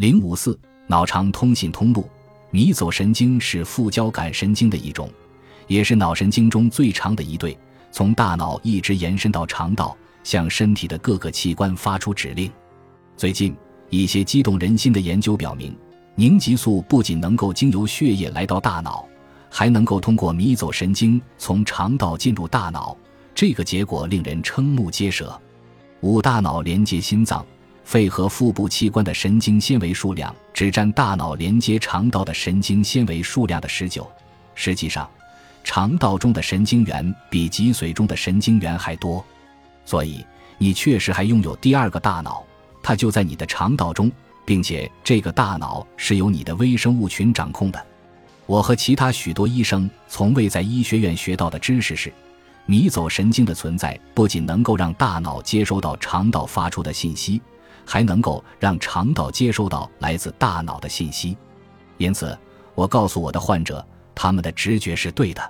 [0.00, 2.08] 零五四脑肠通信通路，
[2.50, 5.10] 迷走神经是副交感神经的一种，
[5.66, 7.54] 也是脑神经中最长的一对，
[7.92, 9.94] 从大脑一直延伸到肠道，
[10.24, 12.50] 向身体的各个器官发出指令。
[13.14, 13.54] 最近
[13.90, 15.76] 一些激动人心的研究表明，
[16.14, 19.06] 凝集素不仅能够经由血液来到大脑，
[19.50, 22.96] 还能够通过迷走神经从肠道进入大脑。
[23.34, 25.38] 这个结果令人瞠目结舌。
[26.00, 27.44] 五大脑连接心脏。
[27.84, 34.08] 肺和腹部器官的神经纤维数量只占大脑连接肠道的神经纤维数量的十九。
[34.54, 35.10] 实际上，
[35.64, 39.24] 肠道中的神经元比脊髓中的神经元还多。
[39.84, 40.24] 所以，
[40.58, 42.44] 你确实还拥有第二个大脑，
[42.82, 44.10] 它就在你的肠道中，
[44.44, 47.86] 并且这个大脑是由你的微生物群掌控的。
[48.46, 52.12] 我和其他许多医生从未在医学院学到的知识是：
[52.66, 57.40] 迷走神经的存在不仅能够让大脑接收到肠道发出的信息。
[57.90, 61.36] 还能够让肠道接收到来自大脑的信息，
[61.98, 62.38] 因此，
[62.76, 65.42] 我告诉我的患者，他们的直觉是对的。